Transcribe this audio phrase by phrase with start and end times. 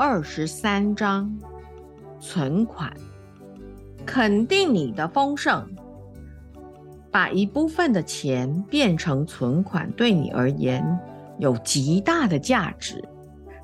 [0.00, 1.28] 二十三章：
[2.20, 2.92] 存款，
[4.06, 5.68] 肯定你的丰盛。
[7.10, 10.84] 把一部分的钱变成存款，对你而言
[11.40, 13.02] 有极大的价值。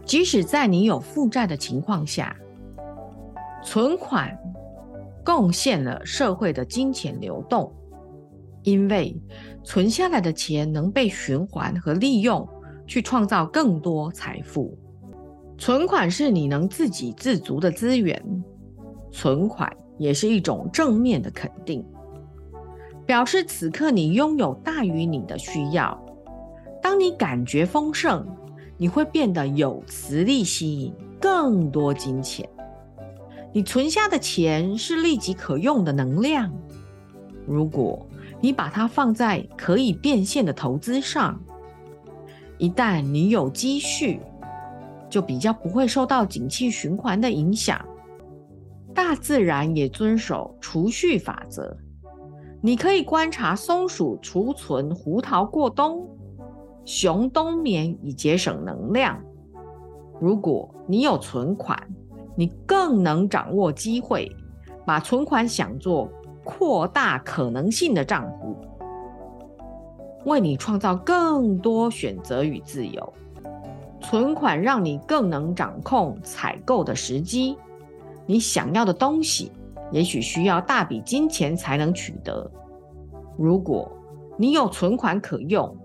[0.04, 2.34] 即使在你有负债的情况下，
[3.62, 4.36] 存款
[5.24, 7.72] 贡献了社会的金钱流动，
[8.64, 9.16] 因为
[9.62, 12.48] 存下来的钱能被循环和利用，
[12.88, 14.76] 去创造更多财富。
[15.64, 18.22] 存款是你能自给自足的资源，
[19.10, 21.82] 存款也是一种正面的肯定。
[23.06, 25.98] 表示此刻你拥有大于你的需要。
[26.82, 28.26] 当你感觉丰盛，
[28.76, 32.46] 你会变得有磁力，吸引更多金钱。
[33.50, 36.52] 你存下的钱是立即可用的能量。
[37.46, 38.06] 如果
[38.38, 41.40] 你把它放在可以变现的投资上，
[42.58, 44.20] 一旦你有积蓄，
[45.14, 47.80] 就比较不会受到景气循环的影响。
[48.92, 51.76] 大自然也遵守储蓄法则。
[52.60, 56.04] 你可以观察松鼠储存胡桃过冬，
[56.84, 59.22] 熊冬眠以节省能量。
[60.20, 61.80] 如果你有存款，
[62.34, 64.28] 你更能掌握机会，
[64.84, 66.10] 把存款想作
[66.42, 68.56] 扩大可能性的账户，
[70.24, 73.12] 为你创造更多选择与自由。
[74.04, 77.56] 存款让你更能掌控采购的时机。
[78.26, 79.50] 你想要的东西。
[79.90, 82.50] 也许需要大笔金钱才能取得。
[83.38, 83.88] 如果
[84.36, 85.76] 你有存款可用，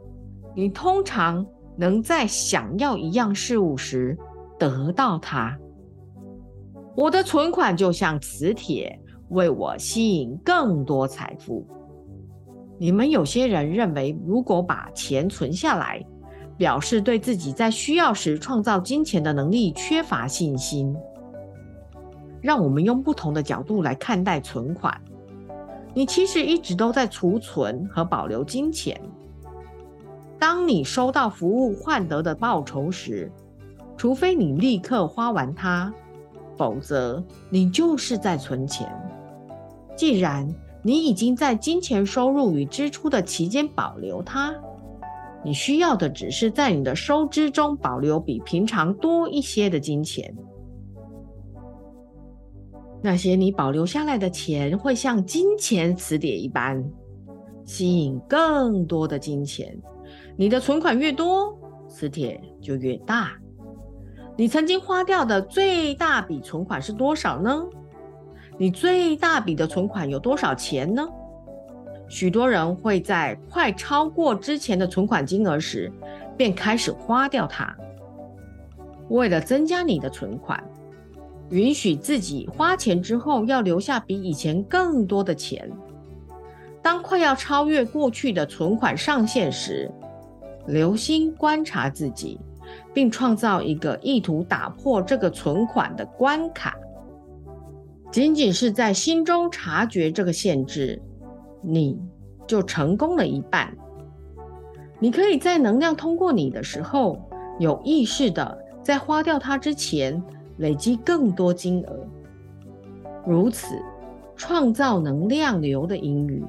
[0.55, 1.45] 你通常
[1.77, 4.17] 能在想要一样事物时
[4.57, 5.55] 得到它。
[6.95, 11.67] 我的存款就像磁铁，为我吸引更多财富。
[12.79, 16.03] 你们有些人认为，如果把钱存下来，
[16.59, 20.93] 表示对自己在需要时创造金钱的能力缺乏信心。
[22.41, 25.01] 让我们用不同的角度来看待存款。
[25.93, 28.99] 你其实一直都在储存和保留金钱。
[30.37, 33.31] 当你收到服务换得的报酬时，
[33.97, 35.93] 除非你立刻花完它，
[36.57, 38.87] 否则你就是在存钱。
[39.95, 44.53] 既然你已经在金钱收入与支出的期间保留它，
[45.43, 50.35] 你需要的只是在你的收支中保留比平常多一些的金钱。
[53.01, 56.83] 那些你保留下来的钱会像金钱磁铁一般，
[57.63, 59.79] 吸引更多的金钱。
[60.35, 61.57] 你的存款越多，
[61.87, 63.31] 磁铁就越大。
[64.35, 67.65] 你曾经花掉的最大笔存款是多少呢？
[68.57, 71.07] 你最大笔的存款有多少钱呢？
[72.09, 75.91] 许多人会在快超过之前的存款金额时，
[76.35, 77.73] 便开始花掉它。
[79.09, 80.61] 为了增加你的存款。
[81.51, 85.67] 允许自己花钱之后，要留下比以前更多的钱。
[86.79, 89.91] 当快要超越过去的存款上限时，
[90.67, 92.39] 留心观察自己，
[92.93, 96.75] 并创造一个意图打破这个存款的关卡。
[98.11, 101.01] 仅仅是在心中察觉这个限制，
[101.61, 101.99] 你
[102.47, 103.75] 就成功了一半。
[104.99, 107.19] 你可以在能量通过你的时候，
[107.59, 110.21] 有意识的在花掉它之前。
[110.59, 112.05] 累积更多金额，
[113.25, 113.81] 如此
[114.35, 116.43] 创造能量流的盈余。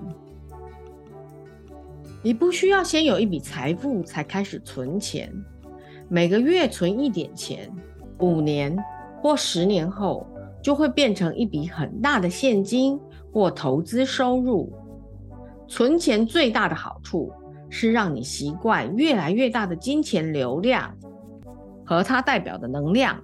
[2.21, 5.33] 你不需要先有一笔财富才开始存钱，
[6.09, 7.73] 每个月存一点钱，
[8.19, 8.77] 五年
[9.23, 10.27] 或十年后
[10.61, 12.99] 就会变成一笔很大的现金
[13.33, 14.73] 或投资收入。
[15.71, 17.33] 存钱最大的好处
[17.69, 20.93] 是让你习惯越来越大的金钱流量
[21.87, 23.17] 和它代表的能量。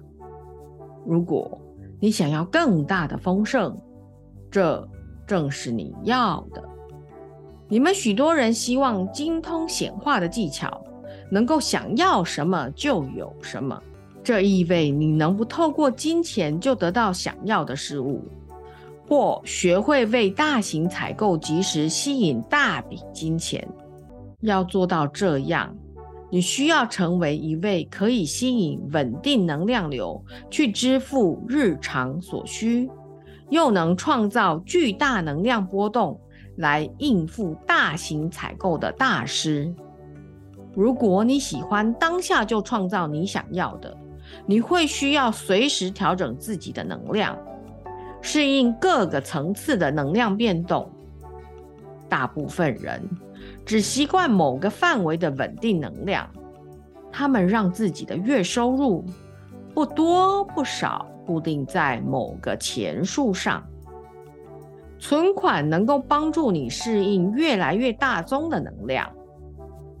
[1.05, 1.59] 如果
[1.99, 3.77] 你想要更大的丰盛，
[4.49, 4.87] 这
[5.27, 6.63] 正是你要的。
[7.67, 10.81] 你们许多人希望精通显化的技巧，
[11.29, 13.77] 能够想要什么就有什么。
[14.23, 18.23] 这意味你能不透过金钱就得到想要的事物，
[19.07, 23.67] 或学会为大型采购及时吸引大笔金钱。
[24.41, 25.75] 要做到这样。
[26.29, 30.21] 你需要成为一位可以吸引稳定能量流
[30.51, 32.89] 去支付日常所需，
[33.49, 36.19] 又能创造巨大能量波动
[36.57, 39.73] 来应付大型采购的大师。
[40.75, 43.97] 如果你喜欢当下就创造你想要的，
[44.45, 47.37] 你会需要随时调整自己的能量，
[48.27, 50.91] 适应各个层次的能量变动。
[52.09, 53.01] 大部分人。
[53.63, 56.27] 只习惯某个范围的稳定能量，
[57.11, 59.05] 他们让自己的月收入
[59.73, 63.63] 不多不少固定在某个钱数上。
[64.99, 69.09] 存款能够帮助你适应越来越大宗的能量，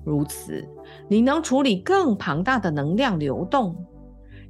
[0.03, 0.65] 如此
[1.07, 3.75] 你能处理更庞大的能量流动。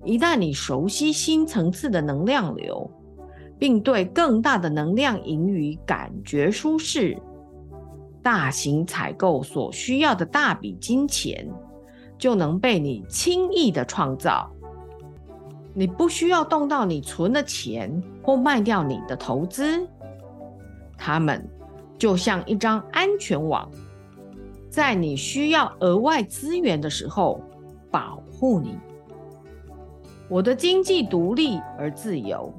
[0.06, 2.90] 一旦你熟悉新层次的能量流，
[3.60, 7.18] 并对更大的能量盈余感觉舒适，
[8.22, 11.50] 大型采购所需要的大笔金钱
[12.18, 14.52] 就能被你轻易的创造。
[15.74, 19.88] 你不需要动到你存的钱或卖掉你的投资。
[20.98, 21.48] 它们
[21.98, 23.70] 就像一张安全网，
[24.70, 27.42] 在你需要额外资源的时候
[27.92, 28.76] 保护你。
[30.28, 32.54] 我的经济独立而自由。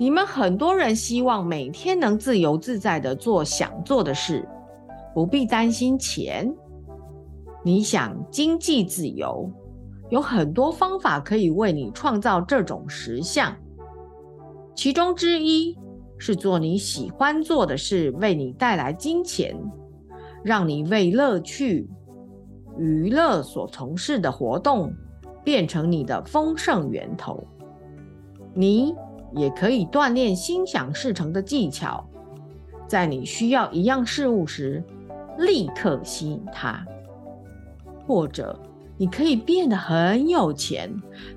[0.00, 4.48] 你们很多人希望每天能自由自在的做想做的事，
[5.12, 6.50] 不必担心钱。
[7.62, 9.52] 你想经济自由，
[10.08, 13.54] 有很多方法可以为你创造这种实相，
[14.74, 15.76] 其中之一。
[16.16, 19.54] 是做你喜欢做的事，为你带来金钱，
[20.42, 21.88] 让你为乐趣、
[22.78, 24.92] 娱乐所从事的活动
[25.44, 27.42] 变成你的丰盛源头。
[28.52, 28.94] 你
[29.32, 32.04] 也可以锻炼心想事成的技巧，
[32.86, 34.82] 在你需要一样事物时，
[35.38, 36.84] 立刻吸引它。
[38.06, 38.58] 或者，
[38.96, 40.92] 你可以变得很有钱，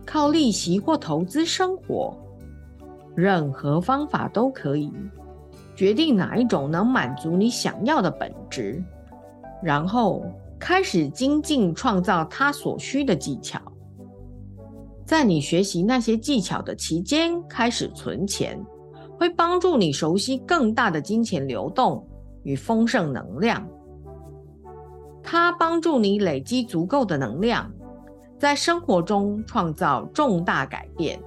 [0.06, 2.18] 靠利息或投资生活。
[3.16, 4.92] 任何方法都可以
[5.76, 8.84] 决定哪一种能满足你想要的本质，
[9.62, 10.26] 然后
[10.58, 13.62] 开始精进创造他所需的技巧。
[15.06, 18.60] 在你学习那些技巧的期间，开始存钱，
[19.18, 22.08] 会帮助你熟悉更大的金钱流动
[22.44, 23.68] 与丰盛能量。
[25.22, 27.72] 它帮助你累积足够的能量，
[28.38, 31.20] 在生活中创造重大改变。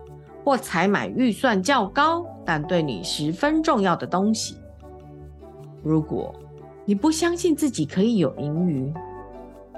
[0.45, 4.55] 或采买预算较高但对你十分重要的东西。
[5.83, 6.33] 如果
[6.85, 8.95] 你不相信自己可以有盈余，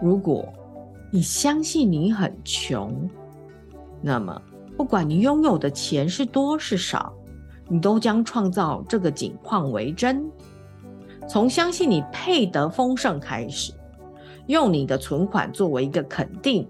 [0.02, 0.46] 如果
[1.10, 3.08] 你相信你很穷，
[4.00, 4.40] 那么
[4.76, 7.12] 不管你拥有的钱是多是少，
[7.68, 10.30] 你都将创造这个景况为真。
[11.28, 13.72] 从相信你配得丰盛开始，
[14.46, 16.66] 用你的存款作为一个肯定。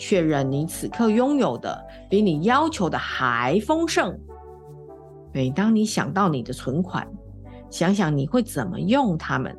[0.00, 4.16] 确认你此刻拥有的比你要求的还丰盛。
[5.32, 7.04] 每当你想到你的存款，
[7.68, 9.58] 想想你会怎么用它们，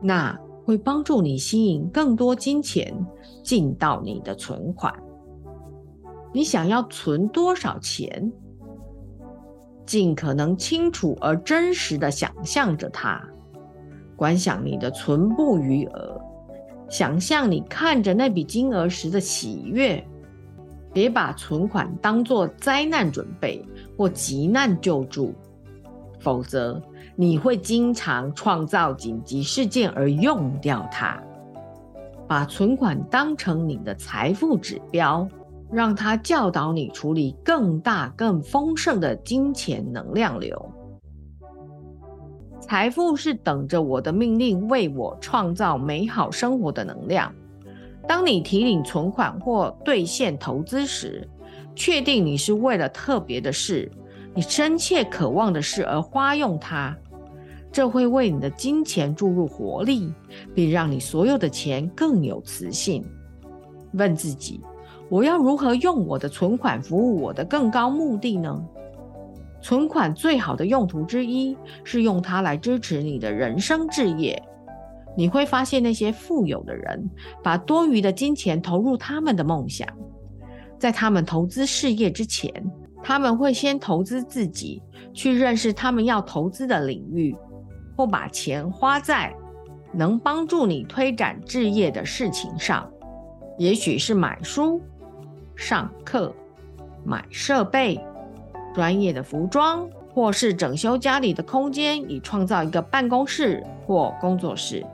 [0.00, 2.94] 那会帮助你吸引更多金钱
[3.42, 4.94] 进到你的存款。
[6.32, 8.32] 你想要存多少钱？
[9.84, 13.20] 尽可能清楚而真实的想象着它，
[14.14, 16.20] 观想你的存部余额。
[16.88, 20.06] 想象你看着那笔金额时的喜悦，
[20.92, 23.64] 别把存款当作灾难准备
[23.96, 25.34] 或急难救助，
[26.20, 26.80] 否则
[27.16, 31.20] 你会经常创造紧急事件而用掉它。
[32.28, 35.28] 把存款当成你的财富指标，
[35.72, 40.72] 让它教导你处理更大、更丰盛的金钱能量流。
[42.60, 47.32] 财富是等着我的命令，为我创造美好生活的能量。
[48.06, 51.28] 当你提领存款或兑现投资时，
[51.74, 53.90] 确定你是为了特别的事、
[54.34, 56.96] 你深切渴望的事而花用它，
[57.72, 60.12] 这会为你的金钱注入活力，
[60.54, 63.04] 并让你所有的钱更有磁性。
[63.92, 64.60] 问自己：
[65.10, 68.64] 我要如何用我的存款服务我的更高目的呢？
[69.60, 74.40] 存款最好的用途之一是用它来支持你的人生置业。
[75.16, 77.10] 你会发现，那些富有的人
[77.42, 79.86] 把多余的金钱投入他们的梦想。
[80.78, 82.50] 在他们投资事业之前，
[83.02, 84.80] 他们会先投资自己，
[85.12, 87.36] 去认识他们要投资的领域，
[87.96, 89.34] 或把钱花在
[89.92, 92.88] 能帮助你推展置业的事情上。
[93.58, 94.80] 也许是买书、
[95.60, 96.34] 上课、
[97.04, 98.00] 买设备。
[98.72, 104.86] 专业的服装，或是整修家里的空间，以创造一个办公室或工作室。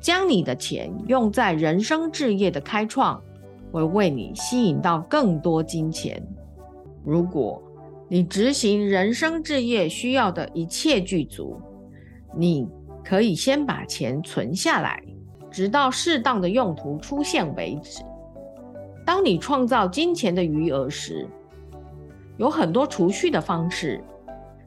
[0.00, 3.18] 将你的钱用在人生置业的开创，
[3.72, 6.22] 会为你吸引到更多金钱。
[7.02, 7.62] 如果
[8.06, 11.58] 你执行人生置业需要的一切具足，
[12.36, 12.68] 你
[13.02, 15.02] 可以先把钱存下来，
[15.50, 18.02] 直到适当的用途出现为止。
[19.04, 21.26] 当你创造金钱的余额时，
[22.36, 24.02] 有很多储蓄的方式，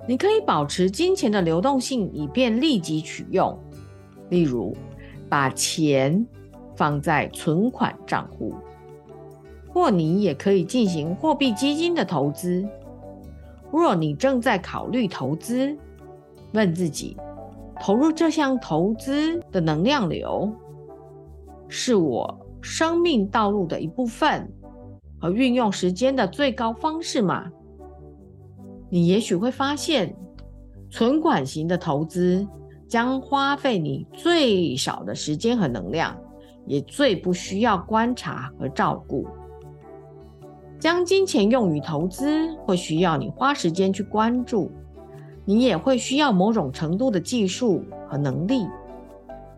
[0.07, 3.57] 你可以保持金钱的流动性，以便立即取用。
[4.29, 4.75] 例如，
[5.27, 6.25] 把钱
[6.75, 8.53] 放在存款账户，
[9.73, 12.65] 或你也可以进行货币基金的投资。
[13.71, 15.75] 若你正在考虑投资，
[16.53, 17.17] 问自己：
[17.81, 20.49] 投入这项投资的能量流，
[21.67, 24.51] 是我生命道路的一部分
[25.19, 27.51] 和运用时间的最高方式嘛？
[28.89, 30.15] 你也许会发现，
[30.89, 32.47] 存款型的投资
[32.87, 36.17] 将花费你最少的时间和能量，
[36.65, 39.27] 也最不需要观察和照顾。
[40.79, 44.71] 将金钱用于投资，会需要你花时间去关注，
[45.43, 48.67] 你也会需要某种程度的技术和能力。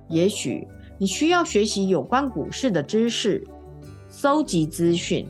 [0.08, 0.68] 也许
[1.02, 3.42] 你需要学习有关股市的知识，
[4.10, 5.26] 搜集资讯，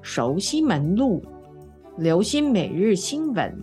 [0.00, 1.22] 熟悉门路，
[1.98, 3.62] 留心每日新闻，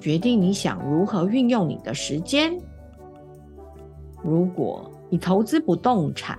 [0.00, 2.58] 决定你想如何运用你的时间。
[4.22, 6.38] 如果你投资不动产，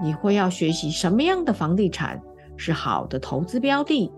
[0.00, 2.22] 你会要学习什么样的房地产？
[2.56, 4.12] 是好的投资标的，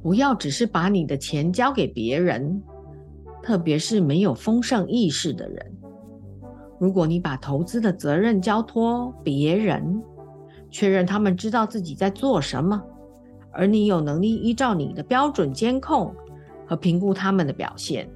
[0.00, 2.62] 不要只是把你的钱交给别人，
[3.42, 5.79] 特别是没有丰盛意识的人。
[6.80, 10.02] 如果你把投资的责任交托别人，
[10.70, 12.82] 确认他们知道自己在做什么，
[13.52, 16.14] 而你有能力依照你的标准监控
[16.66, 18.08] 和评估他们的表现，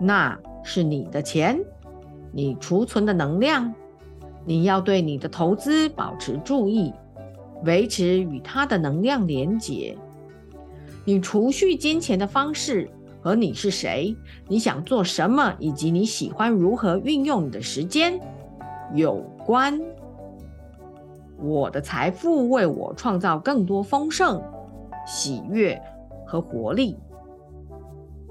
[0.00, 1.56] 那是你的钱，
[2.32, 3.72] 你储存的能量。
[4.44, 6.92] 你要对你的投资保持注意，
[7.62, 9.96] 维持与它的能量连结。
[11.04, 12.90] 你储蓄金钱的方式
[13.22, 14.16] 和你是谁、
[14.48, 18.20] 你想做什么以及你喜欢如何运用你的时间
[18.94, 19.80] 有关。
[21.38, 24.42] 我的财富为我创造更多丰盛、
[25.06, 25.80] 喜悦
[26.26, 26.96] 和活力。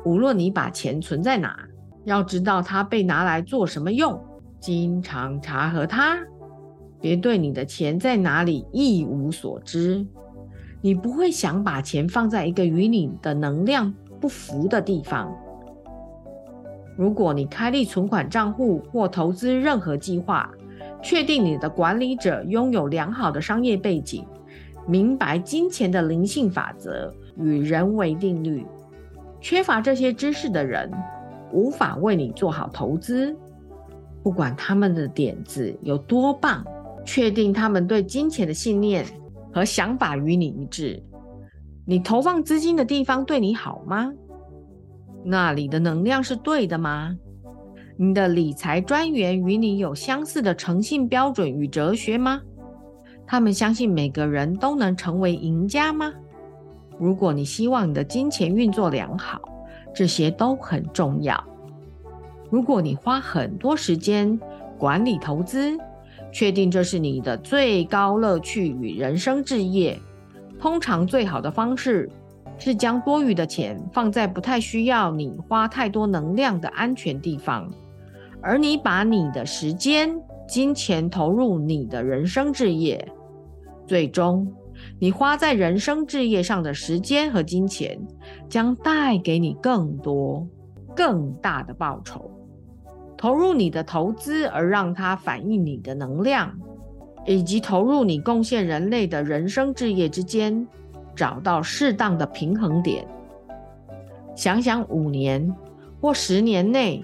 [0.03, 1.67] 无论你把钱存在哪，
[2.03, 4.21] 要知道它被拿来做什么用。
[4.59, 6.19] 经常查核它，
[6.99, 10.05] 别对你的钱在哪里一无所知。
[10.81, 15.35] 你不会想把钱放在一个与你的能量不符的地方。
[16.95, 20.49] 如果你开立存款账户或投资任何计划，
[21.01, 24.23] 确定你的管理者拥有良好的商业背景，
[24.87, 28.63] 明白金钱的灵性法则与人为定律。
[29.39, 30.91] 缺乏这些知识的人，
[31.51, 33.35] 无法为你做好投资。
[34.21, 36.63] 不管他们的点子有多棒，
[37.03, 39.03] 确定他们对金钱的信念
[39.51, 41.01] 和想法与你一致。
[41.85, 44.13] 你投放资金的地方对你好吗？
[45.23, 47.15] 那里的能量是对的吗？
[47.97, 52.41] 你的理财专员与你有相似的诚信标准与哲学吗？
[53.27, 56.13] 他们相信每个人都能成为赢家吗？
[56.99, 59.41] 如果你希望你的金钱运作良好，
[59.93, 61.43] 这些都很重要。
[62.49, 64.39] 如果你花很多时间
[64.77, 65.77] 管理投资，
[66.31, 69.99] 确定这是你的最高乐趣与人生置业，
[70.61, 72.07] 通常最好的方式
[72.59, 77.67] 是将多余的钱放在不太需要你花太多能量的安全地方，
[78.41, 80.15] 而你把你的时间、
[80.47, 83.11] 金钱投入你的人生置业，
[83.87, 84.53] 最终
[84.99, 87.99] 你花在人生置业上的时间和金钱
[88.47, 90.47] 将带给你更多、
[90.95, 92.29] 更大的报酬。
[93.17, 96.55] 投入你的投资，而让它反映你的能量，
[97.25, 100.67] 以及投入你贡献人类的人生置业之间，
[101.15, 103.05] 找到适当的平衡点。
[104.35, 105.53] 想想五年
[105.99, 107.03] 或十年内，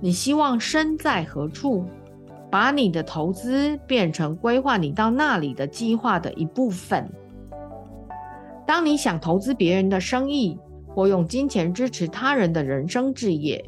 [0.00, 1.84] 你希望身在何处，
[2.50, 7.10] 把你的投资变成规划你到那里的计划的一部分。
[8.66, 10.58] 当你想投资别人的生意，
[10.94, 13.64] 或用金钱支持他人的人生置业。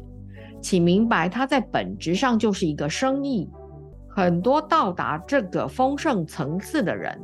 [0.61, 3.49] 请明白，它在本质上就是一个生意。
[4.13, 7.19] 很多到达这个丰盛层次的人，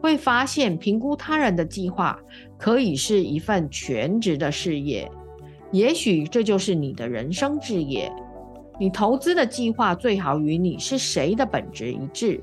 [0.00, 2.18] 会发现评估他人的计划
[2.58, 5.10] 可以是一份全职的事业。
[5.70, 8.12] 也许这就是你的人生置业。
[8.78, 12.42] 你投资的计划最好与你是谁的本质一致，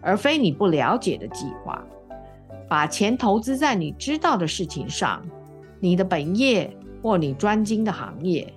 [0.00, 1.82] 而非你不了解的计划。
[2.68, 5.24] 把钱投资在你知道的事情上，
[5.78, 6.68] 你的本业
[7.00, 8.52] 或你专精的行业。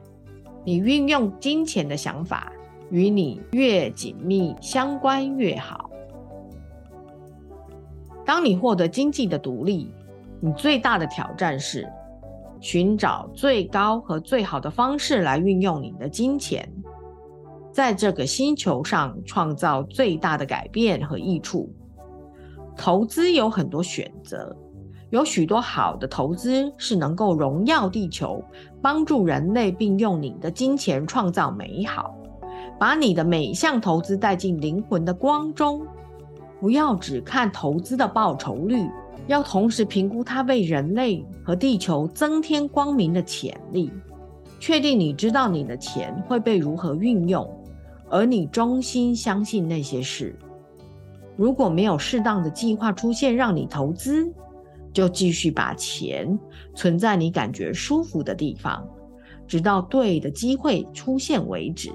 [0.65, 2.51] 你运用金钱的想法
[2.91, 5.89] 与你越紧密相关越好。
[8.25, 9.91] 当你获得经济的独立，
[10.39, 11.87] 你最大的挑战是
[12.59, 16.71] 寻找最高和最好的方式来运用你的金钱，
[17.71, 21.71] 在这个星球上创造最大的改变和益处。
[22.75, 24.55] 投资有很多选择。
[25.09, 28.43] 有许多好的投资是能够荣耀地球，
[28.79, 32.15] 帮助人类，并用你的金钱创造美好，
[32.79, 35.85] 把你的每项投资带进灵魂的光中。
[36.61, 38.89] 不要只看投资的报酬率，
[39.27, 43.91] 要同时评估它为人类和地球增添光明的潜力。
[44.59, 47.49] 确定你知道你的钱会被如何运用，
[48.09, 50.37] 而你衷心相信那些事。
[51.37, 54.29] 如果没有适当的计划出现让你投资，
[54.91, 56.37] 就继续把钱
[56.75, 58.85] 存在你感觉舒服的地方，
[59.47, 61.93] 直到对的机会出现为止。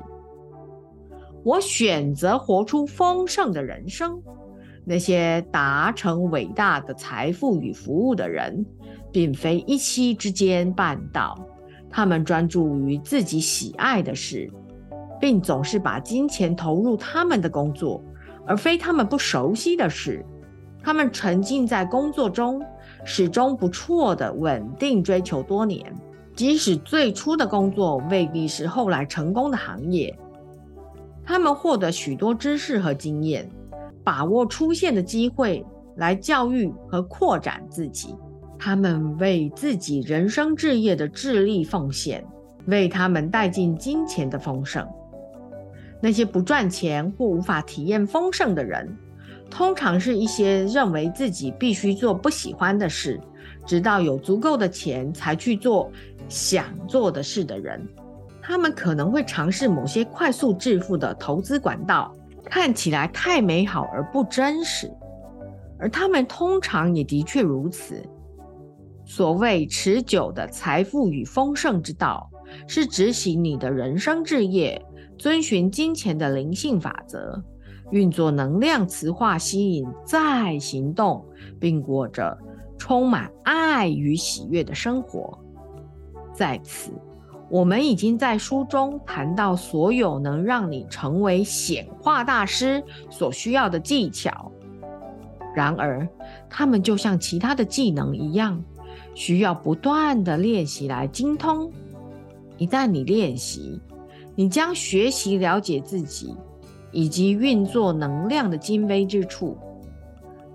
[1.44, 4.20] 我选择活出丰盛的人生。
[4.86, 8.64] 那些达成伟大的财富与服务的人，
[9.12, 11.38] 并非一夕之间办到。
[11.90, 14.50] 他们专注于自己喜爱的事，
[15.20, 18.02] 并总是把金钱投入他们的工作，
[18.46, 20.24] 而非他们不熟悉的事。
[20.82, 22.60] 他们沉浸在工作中，
[23.04, 25.94] 始终不错的稳定追求多年，
[26.34, 30.14] 即使最初的工作未必是后来成功的行业。
[31.26, 33.48] 他们获得许多知识和经验，
[34.02, 35.64] 把握出现的机会
[35.96, 38.14] 来教育和扩展自己。
[38.58, 42.24] 他们为自己人生置业的致力奉献，
[42.66, 44.86] 为他们带进金钱的丰盛。
[46.00, 48.96] 那些不赚钱或无法体验丰盛的人，
[49.50, 53.18] 通常是一些认为自己必须做不喜欢的事，
[53.66, 55.90] 直到有足够的钱才去做
[56.28, 57.86] 想做的事的人。
[58.46, 64.92] 他们可能会尝试某些快速致富的投资管道，看起来太美好而不真实，
[65.78, 68.02] 而他们通常也的确如此。
[69.06, 72.30] 所谓持久的财富与丰盛之道，
[72.66, 74.84] 是执行你的人生置业，
[75.16, 77.42] 遵循金钱的灵性法则，
[77.92, 81.24] 运作能量磁化吸引，再行动，
[81.58, 82.36] 并过着
[82.76, 85.38] 充满爱与喜悦的生活。
[86.35, 86.90] 在此，
[87.48, 94.50] 我们已经在书中谈到所有能让你成为显化大师所需要的技巧。
[95.54, 96.09] 然而，
[96.50, 98.62] 他们就像其他的技能一样。
[99.16, 101.70] 需要不断的练习来精通。
[102.59, 103.80] 一旦你练习，
[104.35, 106.35] 你将学习了解自己
[106.90, 109.57] 以及运作能量的精微之处。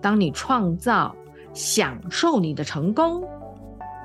[0.01, 1.15] 当你创造、
[1.53, 3.23] 享受你的成功，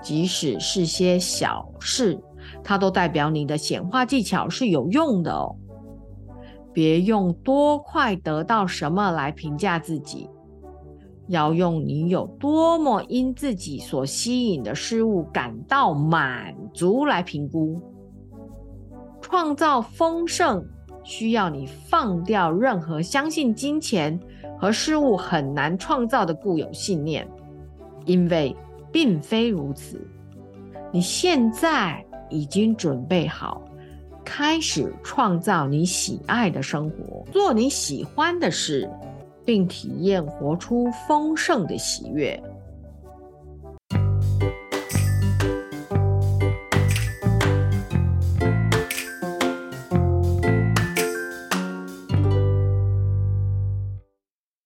[0.01, 2.17] 即使是些小事，
[2.63, 5.57] 它都代表你的显化技巧是有用的哦。
[6.73, 10.29] 别用多快得到什么来评价自己。
[11.29, 17.81] 要用你有多么因自己所吸引的事物感到满足来评估。
[19.23, 20.63] 创造丰盛
[21.03, 24.21] 需要你放掉任何相信金钱
[24.59, 27.27] 和事物很难创造的固有信念，
[28.05, 28.55] 因为
[28.93, 30.07] 并非如此。
[30.93, 32.05] 你现在
[32.35, 33.63] 已经准备好
[34.25, 38.91] 开始创造你喜爱的生活，做你喜欢的事。
[39.47, 42.43] 并体验活出丰盛的喜悦。